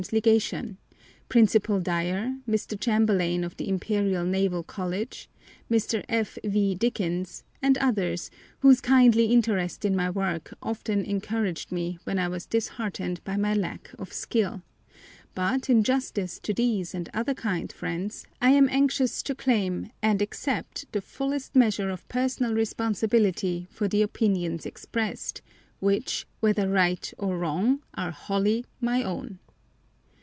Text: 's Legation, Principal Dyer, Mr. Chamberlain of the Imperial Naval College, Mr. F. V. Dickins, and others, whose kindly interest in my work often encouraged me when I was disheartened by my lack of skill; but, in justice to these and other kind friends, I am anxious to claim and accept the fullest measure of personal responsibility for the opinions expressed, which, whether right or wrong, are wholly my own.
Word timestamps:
's 0.03 0.11
Legation, 0.11 0.77
Principal 1.29 1.79
Dyer, 1.79 2.37
Mr. 2.49 2.75
Chamberlain 2.79 3.43
of 3.43 3.55
the 3.57 3.69
Imperial 3.69 4.25
Naval 4.25 4.63
College, 4.63 5.29
Mr. 5.69 6.03
F. 6.09 6.39
V. 6.43 6.73
Dickins, 6.75 7.43
and 7.61 7.77
others, 7.77 8.31
whose 8.61 8.81
kindly 8.81 9.25
interest 9.25 9.85
in 9.85 9.95
my 9.95 10.09
work 10.09 10.55
often 10.63 11.05
encouraged 11.05 11.71
me 11.71 11.99
when 12.03 12.17
I 12.17 12.27
was 12.29 12.47
disheartened 12.47 13.23
by 13.23 13.37
my 13.37 13.53
lack 13.53 13.91
of 13.99 14.11
skill; 14.11 14.63
but, 15.35 15.69
in 15.69 15.83
justice 15.83 16.39
to 16.39 16.51
these 16.51 16.95
and 16.95 17.07
other 17.13 17.35
kind 17.35 17.71
friends, 17.71 18.25
I 18.41 18.49
am 18.49 18.67
anxious 18.69 19.21
to 19.21 19.35
claim 19.35 19.91
and 20.01 20.19
accept 20.19 20.91
the 20.93 21.01
fullest 21.01 21.55
measure 21.55 21.91
of 21.91 22.09
personal 22.09 22.55
responsibility 22.55 23.67
for 23.69 23.87
the 23.87 24.01
opinions 24.01 24.65
expressed, 24.65 25.43
which, 25.79 26.25
whether 26.39 26.67
right 26.67 27.13
or 27.19 27.37
wrong, 27.37 27.83
are 27.93 28.09
wholly 28.09 28.65
my 28.79 29.03
own. 29.03 29.37